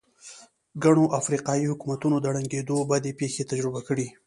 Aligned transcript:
ګڼو 0.83 1.05
افریقايي 1.19 1.65
حکومتونو 1.71 2.15
د 2.21 2.25
ړنګېدو 2.35 2.77
بدې 2.89 3.11
پېښې 3.19 3.43
تجربه 3.51 3.81
کړې. 3.87 4.07